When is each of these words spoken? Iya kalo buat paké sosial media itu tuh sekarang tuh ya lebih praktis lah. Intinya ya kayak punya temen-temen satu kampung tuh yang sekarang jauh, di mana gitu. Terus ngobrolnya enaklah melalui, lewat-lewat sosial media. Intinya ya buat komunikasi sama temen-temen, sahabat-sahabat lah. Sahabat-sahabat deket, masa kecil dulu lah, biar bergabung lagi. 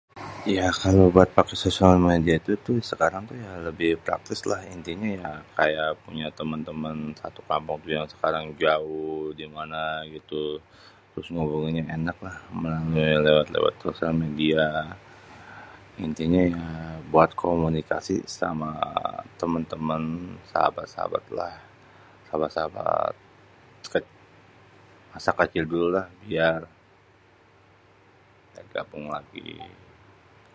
Iya 0.53 0.63
kalo 0.81 1.01
buat 1.15 1.29
paké 1.37 1.55
sosial 1.65 1.93
media 2.11 2.33
itu 2.41 2.51
tuh 2.65 2.77
sekarang 2.91 3.21
tuh 3.29 3.37
ya 3.45 3.51
lebih 3.67 3.91
praktis 4.05 4.39
lah. 4.49 4.61
Intinya 4.75 5.09
ya 5.21 5.29
kayak 5.57 5.87
punya 6.05 6.27
temen-temen 6.37 6.95
satu 7.21 7.41
kampung 7.49 7.77
tuh 7.83 7.91
yang 7.97 8.07
sekarang 8.13 8.45
jauh, 8.63 9.19
di 9.39 9.45
mana 9.55 9.79
gitu. 10.15 10.43
Terus 11.11 11.27
ngobrolnya 11.33 11.83
enaklah 11.97 12.35
melalui, 12.61 13.11
lewat-lewat 13.27 13.75
sosial 13.85 14.13
media. 14.23 14.65
Intinya 16.05 16.41
ya 16.53 16.61
buat 17.11 17.31
komunikasi 17.43 18.15
sama 18.39 18.69
temen-temen, 19.39 20.03
sahabat-sahabat 20.51 21.23
lah. 21.37 21.53
Sahabat-sahabat 22.29 23.13
deket, 23.83 24.05
masa 25.11 25.31
kecil 25.39 25.63
dulu 25.71 25.87
lah, 25.97 26.07
biar 26.27 26.59
bergabung 28.55 29.05
lagi. 29.15 29.51